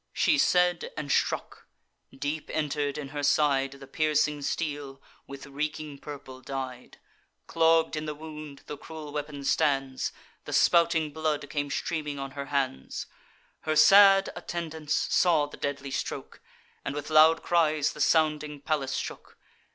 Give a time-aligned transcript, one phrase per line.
[0.13, 1.67] She said, and struck;
[2.11, 6.97] deep enter'd in her side The piercing steel, with reeking purple dyed:
[7.45, 10.11] Clogg'd in the wound the cruel weapon stands;
[10.45, 13.05] The spouting blood came streaming on her hands.
[13.59, 16.41] Her sad attendants saw the deadly stroke,
[16.83, 19.37] And with loud cries the sounding palace shook.